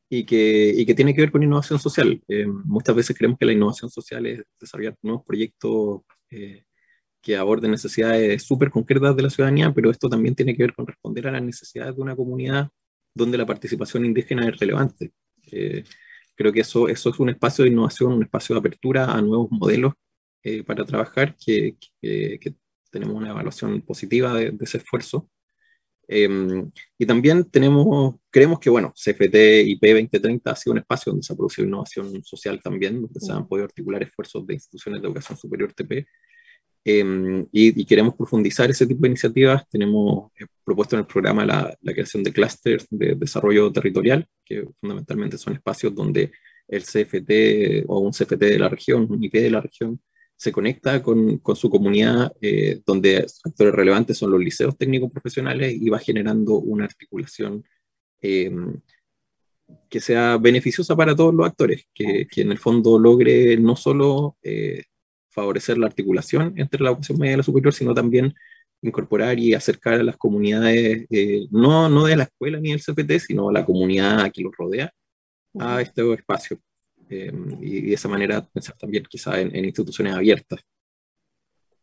[0.09, 2.21] y que, y que, tiene que ver con innovación social.
[2.27, 6.63] Eh, muchas veces creemos que la innovación social es desarrollar nuevos proyectos eh,
[7.21, 10.87] que aborden necesidades súper concretas de la ciudadanía, pero esto también tiene que ver con
[10.87, 12.69] responder a las necesidades de una comunidad
[13.13, 15.11] donde la participación indígena es relevante.
[15.51, 15.83] Eh,
[16.35, 19.49] creo que eso, eso es un espacio de innovación, un espacio de apertura a nuevos
[19.51, 19.93] modelos
[20.65, 22.55] para trabajar que, que, que,
[22.91, 25.29] tenemos una evaluación positiva de, ese esfuerzo.
[26.07, 31.23] Em, y también tenemos, creemos que, bueno, CFT IP 2030 ha sido un espacio donde
[31.23, 35.07] se ha producido innovación social también, donde se han podido articular esfuerzos de instituciones de
[35.07, 36.05] educación superior TP.
[36.83, 39.67] Em, y, queremos profundizar ese tipo de iniciativas.
[39.69, 44.65] Tenemos eh, propuesto en el programa la, la creación de clústeres de desarrollo territorial, que
[44.79, 46.31] fundamentalmente son espacios donde
[46.67, 50.01] el CFT o un CFT de la región, un IP de la región,
[50.35, 55.75] se conecta con, con su comunidad, eh, donde actores relevantes son los liceos técnicos profesionales
[55.79, 57.63] y va generando una articulación
[58.21, 58.81] em,
[59.87, 64.37] que sea beneficiosa para todos los actores, que, que en el fondo logre no solo
[64.41, 64.83] eh,
[65.31, 68.33] favorecer la articulación entre la educación media y la superior, sino también
[68.81, 73.19] incorporar y acercar a las comunidades, eh, no, no de la escuela ni del CPT,
[73.19, 74.91] sino a la comunidad que los rodea,
[75.59, 76.59] a este espacio.
[77.09, 80.61] Em, y de esa manera pensar también quizá en, instituciones abiertas.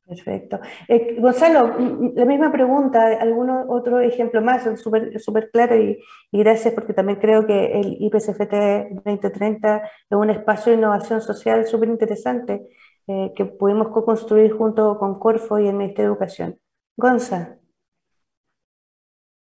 [0.07, 0.59] Perfecto.
[0.89, 1.77] Eh, Gonzalo,
[2.15, 4.81] la misma pregunta, ¿algún otro ejemplo más?
[4.81, 5.99] Súper super claro y,
[6.33, 11.91] gracias porque también creo que el IPCFT 2030 es un espacio de innovación social súper
[11.91, 12.67] interesante
[13.09, 16.61] eh, que pudimos co-construir junto con Corfo y el Ministerio de Educación.
[16.97, 17.57] Gonzalo,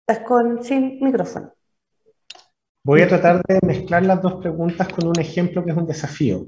[0.07, 1.53] estás con, sin micrófono.
[2.83, 6.47] Voy a tratar de mezclar las dos preguntas con un ejemplo que es un desafío.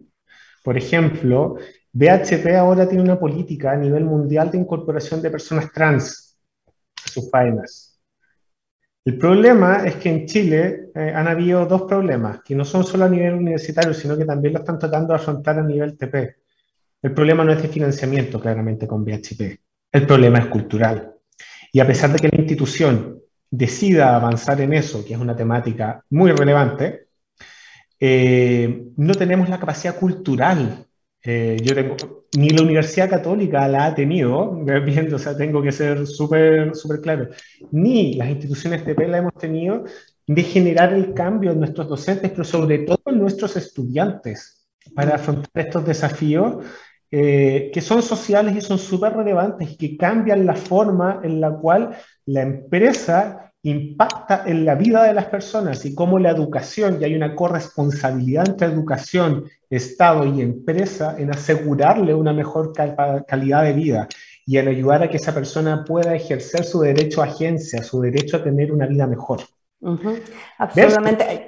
[0.63, 1.57] Por ejemplo,
[1.93, 7.31] BHP ahora tiene una política a nivel mundial de incorporación de personas trans a sus
[7.31, 7.99] faenas.
[9.05, 13.05] El problema es que en Chile eh, han habido dos problemas, que no son solo
[13.05, 16.35] a nivel universitario, sino que también lo están tratando de afrontar a nivel TP.
[17.03, 19.61] El problema no es de financiamiento, claramente, con BHP.
[19.93, 21.15] El problema es cultural.
[21.73, 26.05] Y a pesar de que la institución decida avanzar en eso, que es una temática
[26.11, 27.09] muy relevante,
[27.99, 30.87] eh, no tenemos la capacidad cultural.
[31.23, 31.97] Eh, yo tengo,
[32.37, 34.53] ni la Universidad Católica la ha tenido,
[34.85, 37.29] viendo, o sea, tengo que ser súper súper claro,
[37.73, 39.85] ni las instituciones de la hemos tenido
[40.27, 44.56] de generar el cambio en nuestros docentes, pero sobre todo en nuestros estudiantes,
[44.97, 46.65] para afrontar estos desafíos
[47.09, 51.53] eh, que son sociales y son súper relevantes y que cambian la forma en la
[51.53, 57.05] cual la empresa impacta en la vida de las personas y cómo la educación, y
[57.05, 64.09] hay una corresponsabilidad entre educación, Estado y empresa en asegurarle una mejor calidad de vida.
[64.49, 68.37] y en ayudar a que esa persona pueda ejercer su derecho a agencia, su derecho
[68.37, 69.41] a tener una vida mejor.
[70.59, 71.46] Absolutamente.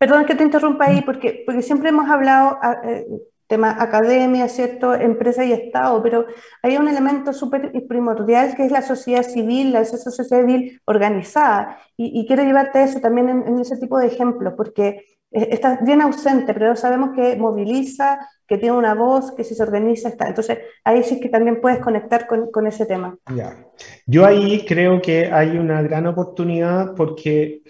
[0.00, 3.04] Perdón que te interrumpa ahí, porque, porque siempre hemos hablado, eh,
[3.46, 4.94] tema academia, ¿cierto?
[4.94, 6.24] Empresa y Estado, pero
[6.62, 11.78] hay un elemento súper primordial que es la sociedad civil, la sociedad civil organizada.
[11.98, 16.00] Y, quiero llevarte a eso también en, ese tipo de ejemplos, porque eh, está bien
[16.00, 20.28] ausente, pero sabemos que moviliza, que tiene una voz, que si se organiza está.
[20.28, 23.18] Entonces, ahí sí que también puedes conectar con, con ese tema.
[23.36, 23.66] Ya.
[24.06, 27.62] Yo ahí creo que hay una gran oportunidad porque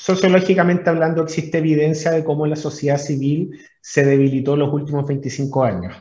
[0.00, 5.62] sociológicamente hablando, existe evidencia de cómo la sociedad civil se debilitó en los últimos 25
[5.62, 5.94] años,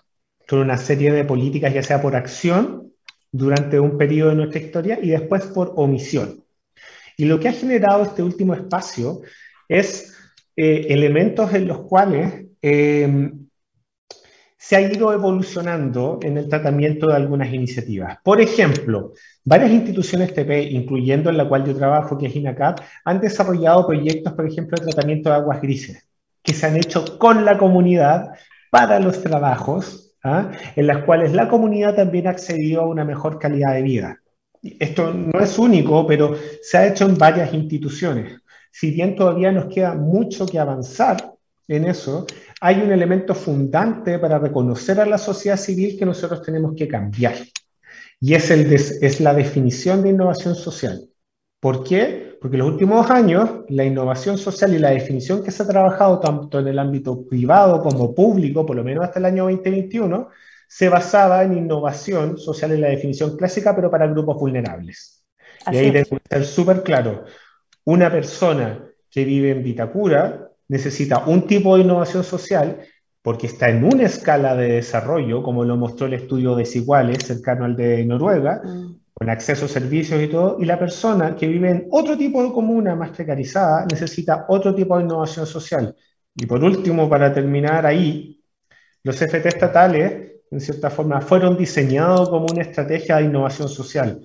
[0.47, 2.93] con una serie de políticas, ya sea por acción
[3.29, 6.45] durante un periodo de nuestra historia y después por omisión.
[7.17, 9.21] Y lo que ha generado este último espacio
[9.67, 10.15] es
[10.55, 13.31] eh, elementos en los cuales eh,
[14.61, 18.17] se ha ido evolucionando en el tratamiento de algunas iniciativas.
[18.21, 19.13] Por ejemplo,
[19.45, 24.33] varias instituciones TP, incluyendo en la cual yo trabajo, que es INACAP, han desarrollado proyectos,
[24.33, 26.05] por ejemplo, de tratamiento de aguas grises,
[26.43, 28.31] que se han hecho con la comunidad
[28.69, 30.51] para los trabajos, ¿ah?
[30.75, 34.19] en las cuales la comunidad también ha accedido a una mejor calidad de vida.
[34.61, 38.41] Esto no es único, pero se ha hecho en varias instituciones.
[38.71, 41.33] Si bien todavía nos queda mucho que avanzar
[41.69, 42.25] en eso,
[42.61, 47.35] hay un elemento fundante para reconocer a la sociedad civil que nosotros tenemos que cambiar.
[48.19, 51.09] Y es, el es la definición de innovación social.
[51.59, 52.37] ¿Por qué?
[52.39, 56.19] Porque en los últimos años la innovación social y la definición que se ha trabajado
[56.19, 60.29] tanto en el ámbito privado como público, por lo menos hasta el año 2021,
[60.67, 65.25] se basaba en innovación social en la definición clásica, pero para grupos vulnerables.
[65.71, 67.25] y ahí debe ser súper claro.
[67.85, 72.79] Una persona que vive en Vitacura necesita un tipo de innovación social
[73.21, 77.75] porque está en una escala de desarrollo, como lo mostró el estudio Desiguales, cercano al
[77.75, 78.99] de Noruega, mm.
[79.13, 82.53] con acceso a servicios y todo, y la persona que vive en otro tipo de
[82.53, 85.93] comuna más precarizada necesita otro tipo de innovación social.
[86.33, 88.41] Y por último, para terminar ahí,
[89.03, 94.21] los FT estatales, en cierta forma, fueron diseñados como una estrategia de innovación social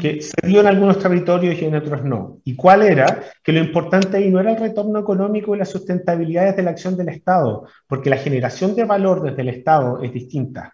[0.00, 2.38] que se dio en algunos territorios y en otros no.
[2.44, 3.22] ¿Y cuál era?
[3.42, 6.96] Que lo importante ahí no era el retorno económico y las sustentabilidades de la acción
[6.96, 10.72] del Estado, porque la generación de valor desde el Estado es distinta.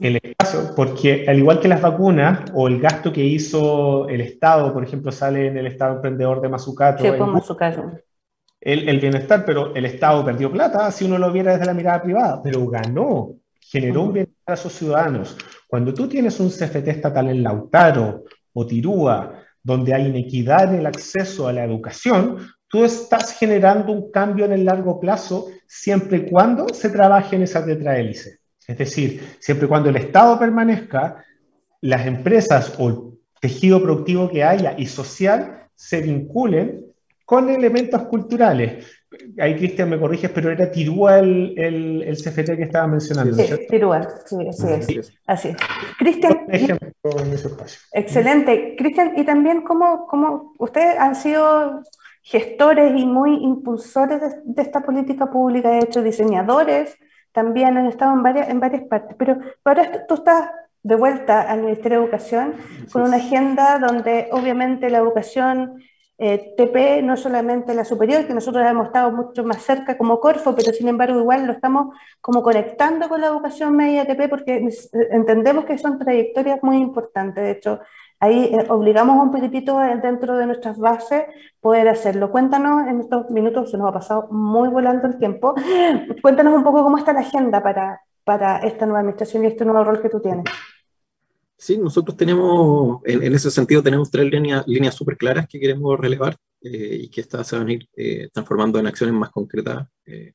[0.00, 4.72] El espacio, porque al igual que las vacunas o el gasto que hizo el Estado,
[4.72, 7.04] por ejemplo, sale en el Estado emprendedor de Mazucato.
[7.04, 7.92] Sí, Mazucato.
[8.60, 12.02] El, el, bienestar, pero el Estado perdió plata si uno lo viera desde la mirada
[12.02, 15.36] privada, pero ganó, generó un bienestar a sus ciudadanos.
[15.68, 20.86] Cuando tú tienes un CFT estatal en Lautaro o Tirúa, donde hay inequidad en el
[20.86, 26.30] acceso a la educación, tú estás generando un cambio en el largo plazo siempre y
[26.30, 28.38] cuando se trabaje en esa tetrahélice.
[28.66, 31.22] Es decir, siempre y cuando el Estado permanezca,
[31.82, 32.96] las empresas o el
[33.38, 36.86] tejido productivo que haya y social se vinculen
[37.28, 38.86] con elementos culturales
[39.38, 43.36] ahí Cristian me corriges, pero era Tirúa el, el, el, CFT que estaba mencionando.
[43.36, 45.12] Sí, Tirúa, sí, así es.
[45.26, 45.56] Así es.
[45.98, 46.46] Cristian.
[47.92, 48.76] Excelente.
[48.78, 51.82] Cristian, y también cómo, cómo ustedes han sido
[52.22, 56.96] gestores y muy impulsores de, esta política pública, de hecho, diseñadores,
[57.32, 60.50] también han estado en varias, en varias partes, pero ahora tú estás
[60.82, 62.54] de vuelta al Ministerio de Educación
[62.90, 65.82] con una agenda donde obviamente la educación
[66.20, 70.52] eh, TP no solamente la superior, que nosotros hemos estado mucho más cerca como Corfo,
[70.52, 74.68] pero sin embargo igual lo estamos como conectando con la educación media TP porque
[75.12, 77.44] entendemos que son trayectorias muy importantes.
[77.44, 77.80] De hecho,
[78.18, 81.22] ahí eh, obligamos un poquitito dentro de nuestras bases
[81.60, 82.32] poder hacerlo.
[82.32, 85.54] Cuéntanos en estos minutos, se nos ha pasado muy volando el tiempo,
[86.22, 89.84] cuéntanos un poco cómo está la agenda para, para esta nueva administración y este nuevo
[89.84, 90.44] rol que tú tienes.
[91.60, 97.00] Sí, nosotros tenemos, en, ese sentido, tenemos tres líneas, súper claras que queremos relevar eh,
[97.02, 99.88] y que estas se van a ir eh, transformando en acciones más concretas.
[100.06, 100.34] Eh,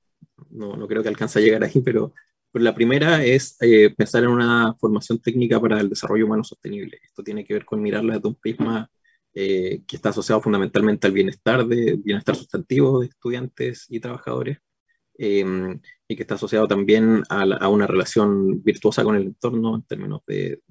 [0.49, 2.13] no, creo que alcance a llegar ahí, pero,
[2.53, 3.57] la primera es
[3.97, 6.99] pensar en una formación técnica para el desarrollo humano sostenible.
[7.03, 8.91] Esto tiene que ver con mirarla desde un prisma
[9.34, 14.59] que está asociado fundamentalmente al bienestar, de, bienestar sustantivo de estudiantes y trabajadores
[16.14, 20.61] y que está asociado también a, una relación virtuosa con el entorno en términos de,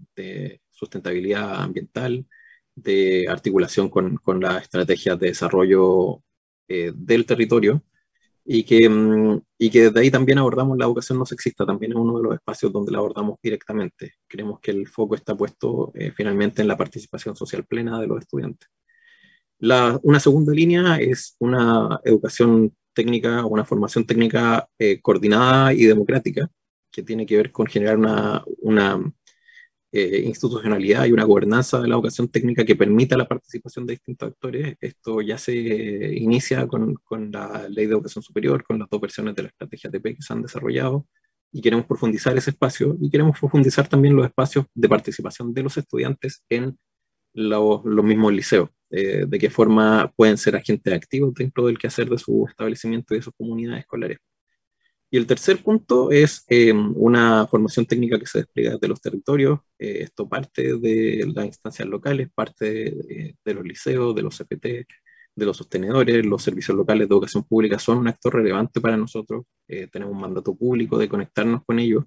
[0.70, 2.26] sustentabilidad ambiental,
[2.74, 6.22] de articulación con, con las estrategias de desarrollo
[6.68, 7.82] eh, del territorio
[8.44, 11.98] y que, mm, y que desde ahí también abordamos la educación no sexista, también es
[11.98, 14.14] uno de los espacios donde la abordamos directamente.
[14.28, 18.20] Creemos que el foco está puesto eh, finalmente en la participación social plena de los
[18.20, 18.68] estudiantes.
[19.58, 26.50] La, una segunda línea es una educación técnica, una formación técnica eh, coordinada y democrática,
[26.90, 29.12] que tiene que ver con generar una,
[29.92, 34.30] eh, institucionalidad y una gobernanza de la educación técnica que permita la participación de distintos
[34.30, 34.76] actores.
[34.80, 39.34] Esto ya se inicia con, con, la ley de educación superior, con las dos versiones
[39.34, 41.06] de la estrategia TP que se han desarrollado
[41.52, 45.76] y queremos profundizar ese espacio y queremos profundizar también los espacios de participación de los
[45.76, 46.78] estudiantes en
[47.34, 52.18] los, mismos liceos, eh, de qué forma pueden ser agentes activos dentro del quehacer de
[52.18, 54.18] su establecimiento y de sus comunidades escolares.
[55.10, 59.60] Y el tercer punto es eh, una formación técnica que se despliega desde los territorios.
[59.78, 64.64] Eh, esto parte de las instancias locales, parte de, de, los liceos, de los CPT,
[65.34, 66.24] de los sostenedores.
[66.24, 69.44] Los servicios locales de educación pública son un actor relevante para nosotros.
[69.68, 72.04] Eh, tenemos un mandato público de conectarnos con ellos.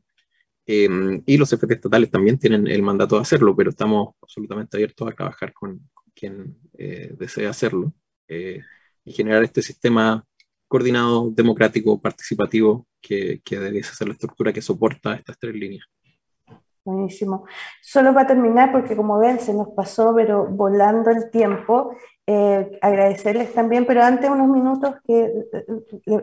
[0.65, 5.11] Y los CPT estatales también tienen el mandato de hacerlo, pero estamos absolutamente abiertos a
[5.11, 5.81] trabajar con,
[6.13, 7.93] quien desee hacerlo
[8.27, 10.25] y generar este sistema
[10.67, 15.85] coordinado, democrático, participativo, que, que ser la estructura que soporta estas tres líneas.
[16.83, 17.45] Buenísimo.
[17.81, 21.95] Solo para terminar, porque como ven, se nos pasó, pero volando el tiempo,
[22.27, 25.65] eh, agradecerles también, pero antes unos minutos que eh,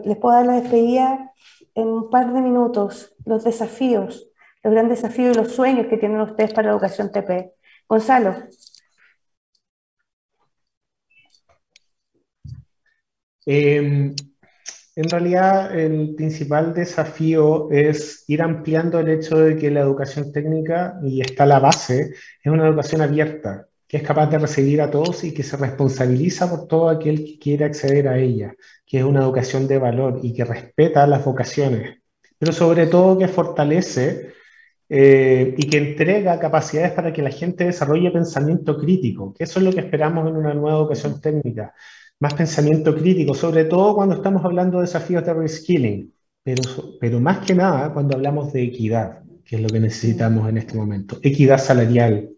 [0.04, 1.32] les puedo dar la despedida
[1.74, 4.30] en un par de minutos, los desafíos,
[4.62, 7.52] los grandes desafíos y los sueños que tienen ustedes para la educación TP.
[7.88, 8.34] Gonzalo.
[13.44, 14.14] Eh,
[14.94, 20.98] en realidad, el principal desafío es ir ampliando el hecho de que la educación técnica,
[21.02, 22.10] y está la base,
[22.42, 26.50] es una educación abierta, que es capaz de recibir a todos y que se responsabiliza
[26.50, 28.54] por todo aquel que quiere acceder a ella,
[28.86, 31.98] que es una educación de valor y que respeta las vocaciones,
[32.38, 34.32] pero sobre todo que fortalece
[34.94, 39.64] eh, y que entrega capacidades para que la gente desarrolle pensamiento crítico, que eso es
[39.64, 41.72] lo que esperamos en una nueva educación técnica
[42.20, 46.12] más pensamiento crítico, sobre todo cuando estamos hablando de desafíos de reskilling,
[46.44, 46.62] pero,
[47.00, 50.76] pero más que nada cuando hablamos de equidad, que es lo que necesitamos en este
[50.76, 51.18] momento.
[51.22, 52.28] Equidad salarial,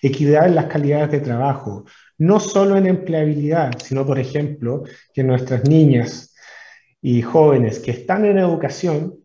[0.00, 1.86] equidad en las calidades de trabajo,
[2.18, 6.32] no solo en empleabilidad, sino, por ejemplo, que nuestras niñas
[7.02, 9.23] y jóvenes que están en educación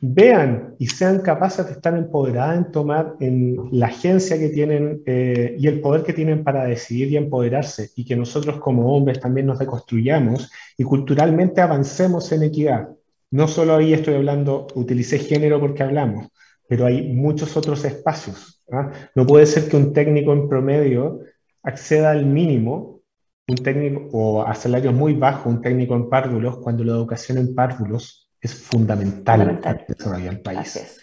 [0.00, 5.56] vean y sean capaces de estar empoderadas en tomar en la agencia que tienen eh,
[5.58, 9.46] y el poder que tienen para decidir y empoderarse y que nosotros como hombres también
[9.46, 12.88] nos deconstruyamos y culturalmente avancemos en equidad.
[13.30, 16.28] No solo ahí estoy hablando, utilicé género porque hablamos,
[16.68, 18.62] pero hay muchos otros espacios.
[18.72, 18.90] ¿ah?
[19.14, 21.20] No puede ser que un técnico en promedio
[21.62, 23.00] acceda al mínimo,
[23.48, 27.54] un técnico o a salarios muy bajos, un técnico en párvulos, cuando la educación en
[27.54, 31.00] párvulos es fundamental, para desarrollar el país.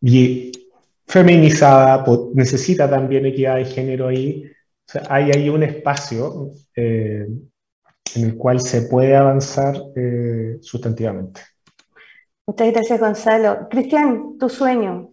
[0.00, 0.52] Y
[1.06, 2.04] feminizada,
[2.34, 4.50] necesita también equidad de género ahí.
[5.08, 7.26] hay ahí un espacio eh,
[8.14, 11.42] en el cual se puede avanzar eh, sustantivamente.
[12.46, 13.68] Muchas gracias, Gonzalo.
[13.70, 15.12] Cristian, tu sueño.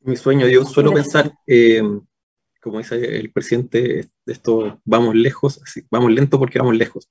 [0.00, 1.82] Mi sueño, yo suelo pensar, eh,
[2.62, 7.08] como dice el presidente, esto vamos lejos, vamos lento porque vamos lejos.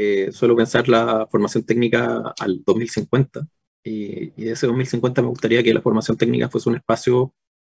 [0.00, 3.48] Eh, suelo pensar la formación técnica al 2050
[3.82, 7.34] y, y, de ese 2050 me gustaría que la formación técnica fuese un espacio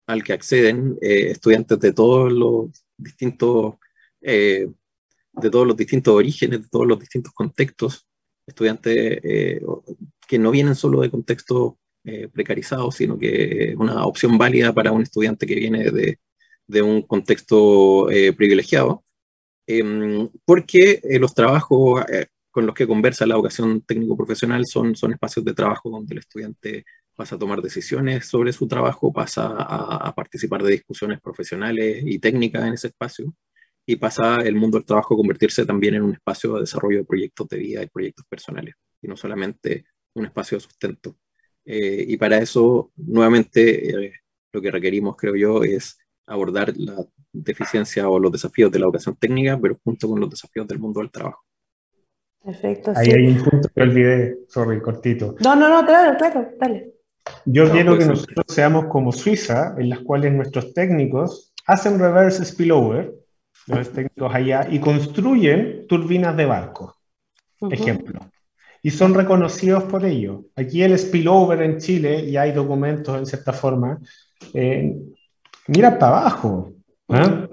[0.05, 3.75] al que acceden eh, estudiantes de todos los distintos
[4.21, 4.67] eh,
[5.31, 8.05] de todos los distintos orígenes, de todos los distintos contextos,
[8.45, 9.21] estudiantes
[10.27, 11.75] que no vienen solo de contextos
[12.33, 16.19] precarizados, sino que es una opción válida para un estudiante que viene de,
[16.67, 19.05] de un contexto privilegiado
[19.71, 25.11] Em, porque eh, los trabajos eh, con los que conversa la educación técnico-profesional son, son
[25.13, 30.11] espacios de trabajo donde el estudiante pasa a tomar decisiones sobre su trabajo, pasa a,
[30.15, 33.31] participar de discusiones profesionales y técnicas en ese espacio,
[33.85, 37.05] y pasa el mundo del trabajo a convertirse también en un espacio de desarrollo de
[37.05, 41.17] proyectos de vida y proyectos personales, y no solamente un espacio de sustento.
[41.65, 44.13] Eh, y para eso, nuevamente,
[44.51, 45.99] lo que requerimos, creo yo, es
[46.29, 46.95] abordar la
[47.33, 50.99] deficiencia o los desafíos de la educación técnica, pero junto con los desafíos del mundo
[50.99, 51.43] del trabajo.
[52.43, 52.93] Perfecto.
[52.95, 55.35] Ahí hay un punto que olvidé, sorry, cortito.
[55.43, 56.93] No, no, no, claro, claro, dale.
[57.45, 63.13] Yo quiero que nosotros seamos como Suiza, en las cuales nuestros técnicos hacen reverse spillover,
[63.67, 66.97] los técnicos allá, y construyen turbinas de barco,
[67.69, 68.19] ejemplo.
[68.81, 70.45] Y son reconocidos por ello.
[70.55, 73.99] Aquí el spillover en Chile, y hay documentos en cierta forma,
[74.53, 74.95] eh,
[75.69, 76.73] mira para abajo.
[77.09, 77.47] ¿Ah?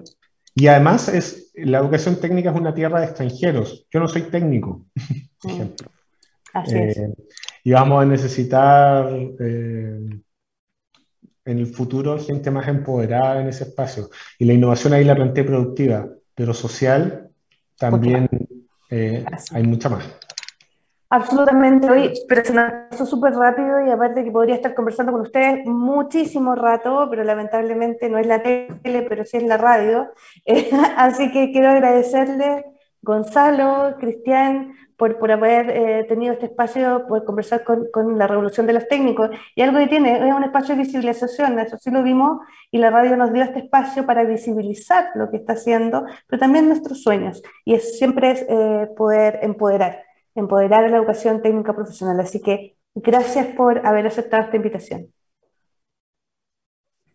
[0.55, 3.87] Y además es, la educación técnica es una tierra de extranjeros.
[3.91, 4.87] Yo no soy técnico,
[5.41, 5.91] por ejemplo.
[6.53, 6.97] Así es.
[6.97, 7.15] Eh,
[7.65, 10.21] y vamos a necesitar eh,
[11.45, 14.09] en el futuro gente más empoderada en ese espacio.
[14.39, 17.29] Y la innovación ahí la planteé productiva, pero social
[17.79, 18.29] también
[18.91, 20.05] eh, hay mucha más.
[21.09, 25.21] Absolutamente, hoy, pero se nos pasó súper rápido y aparte que podría estar conversando con
[25.21, 30.11] ustedes muchísimo rato, pero lamentablemente no es la tele, pero sí es la radio.
[30.97, 32.65] así que quiero agradecerle,
[33.03, 38.67] Gonzalo, Cristian, por, por haber eh, tenido este espacio, por conversar con, con, la revolución
[38.67, 39.31] de los técnicos.
[39.55, 42.41] Y algo que tiene es un espacio de visibilización, eso sí lo vimos,
[42.73, 46.67] y la radio nos dio este espacio para visibilizar lo que está haciendo, pero también
[46.67, 47.43] nuestros sueños.
[47.65, 50.06] Y es, siempre es eh, poder empoderar
[50.37, 52.21] empoderar a la educación técnica profesional.
[52.21, 55.13] Así que gracias por haber aceptado esta invitación.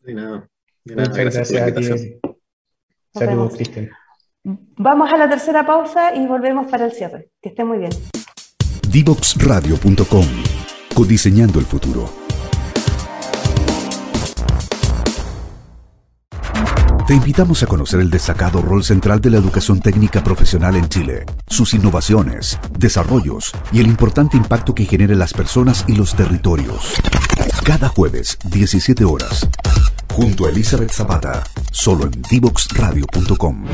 [0.01, 0.49] De nada.
[0.85, 2.19] Muchas gracias, a ti.
[3.13, 3.89] Saludos, Cristian.
[4.43, 7.29] Vamos a la tercera pausa y volvemos para el cierre.
[7.41, 7.91] Que esté muy bien.
[8.89, 10.25] Divoxradio.com
[10.95, 12.20] Codiseñando el futuro.
[17.11, 21.25] Te invitamos a conocer el destacado rol central de la educación técnica profesional en Chile,
[21.45, 26.95] sus innovaciones, desarrollos y el importante impacto que genera en las personas y los territorios.
[27.65, 29.45] Cada jueves, 17 horas,
[30.13, 31.43] junto a Elizabeth Zapata,
[31.73, 33.65] solo en divoxradio.com.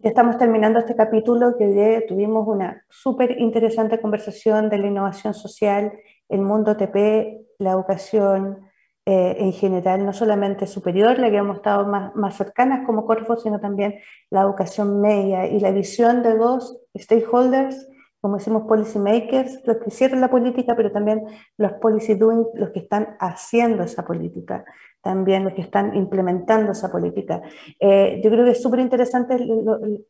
[0.00, 5.92] Ya estamos terminando este capítulo que tuvimos una súper interesante conversación de la innovación social,
[6.28, 8.67] el mundo TP, la educación
[9.10, 13.36] eh, en general, no solamente superior, la que hemos estado más, más cercanas como Corfo,
[13.36, 13.94] sino también
[14.28, 17.88] la educación media y la visión de dos stakeholders,
[18.20, 21.24] como decimos policy makers, los que hicieron la política, pero también
[21.56, 24.66] los policy doing, los que están haciendo esa política,
[25.00, 27.40] también los que están implementando esa política.
[27.80, 29.38] Eh, yo creo que es súper interesante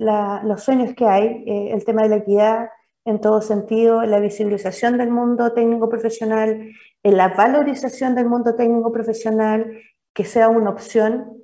[0.01, 2.71] los sueños que hay, eh, el tema de la equidad,
[3.09, 6.69] en todo sentido, la visibilización del mundo técnico profesional,
[7.03, 9.81] en la valorización del mundo técnico profesional,
[10.13, 11.39] que sea una opción,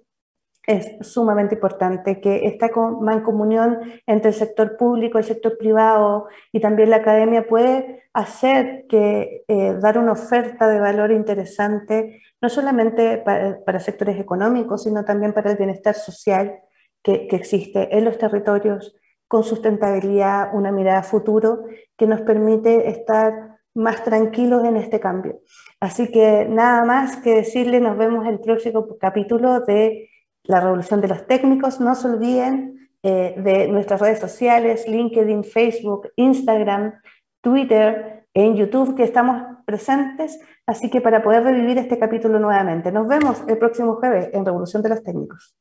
[0.66, 6.90] es sumamente importante, que esta mancomunión entre el sector público, el sector privado y también
[6.90, 13.80] la academia puede hacer que eh, dar una oferta de valor interesante, no solamente para,
[13.80, 16.60] sectores económicos, sino también para el bienestar social
[17.02, 18.96] que, que existe en los territorios,
[19.28, 21.64] con sustentabilidad, una mirada a futuro
[21.96, 25.40] que nos permite estar más tranquilos en este cambio.
[25.80, 30.08] Así que nada más que decirle, nos vemos el próximo capítulo de
[30.44, 31.80] La Revolución de los Técnicos.
[31.80, 36.94] No se olviden eh, de nuestras redes sociales, LinkedIn, Facebook, Instagram,
[37.40, 42.90] Twitter, en YouTube, que estamos presentes, así que para poder revivir este capítulo nuevamente.
[42.90, 45.54] Nos vemos el próximo jueves en Revolución de los Técnicos.